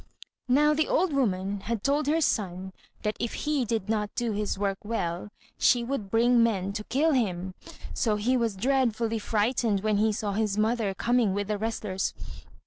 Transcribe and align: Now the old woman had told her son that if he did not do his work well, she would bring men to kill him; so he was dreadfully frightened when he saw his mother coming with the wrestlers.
Now 0.47 0.73
the 0.73 0.87
old 0.87 1.13
woman 1.13 1.59
had 1.59 1.83
told 1.83 2.07
her 2.07 2.21
son 2.21 2.73
that 3.03 3.15
if 3.19 3.33
he 3.45 3.65
did 3.65 3.87
not 3.87 4.09
do 4.15 4.31
his 4.31 4.57
work 4.57 4.79
well, 4.83 5.29
she 5.59 5.83
would 5.83 6.09
bring 6.09 6.41
men 6.41 6.73
to 6.73 6.83
kill 6.85 7.11
him; 7.11 7.53
so 7.93 8.15
he 8.15 8.35
was 8.35 8.55
dreadfully 8.55 9.19
frightened 9.19 9.81
when 9.81 9.97
he 9.97 10.11
saw 10.11 10.31
his 10.33 10.57
mother 10.57 10.95
coming 10.95 11.35
with 11.35 11.49
the 11.49 11.57
wrestlers. 11.59 12.15